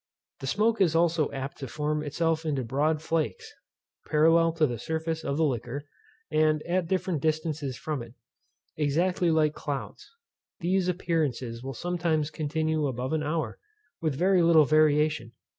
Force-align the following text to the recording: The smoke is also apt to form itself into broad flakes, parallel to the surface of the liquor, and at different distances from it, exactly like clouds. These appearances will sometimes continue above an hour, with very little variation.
The 0.39 0.47
smoke 0.47 0.81
is 0.81 0.95
also 0.95 1.29
apt 1.31 1.59
to 1.59 1.67
form 1.67 2.01
itself 2.01 2.43
into 2.43 2.63
broad 2.63 3.03
flakes, 3.03 3.53
parallel 4.07 4.51
to 4.53 4.65
the 4.65 4.79
surface 4.79 5.23
of 5.23 5.37
the 5.37 5.43
liquor, 5.45 5.83
and 6.31 6.63
at 6.63 6.87
different 6.87 7.21
distances 7.21 7.77
from 7.77 8.01
it, 8.01 8.15
exactly 8.75 9.29
like 9.29 9.53
clouds. 9.53 10.09
These 10.59 10.87
appearances 10.87 11.61
will 11.61 11.75
sometimes 11.75 12.31
continue 12.31 12.87
above 12.87 13.13
an 13.13 13.21
hour, 13.21 13.59
with 14.01 14.15
very 14.15 14.41
little 14.41 14.65
variation. 14.65 15.33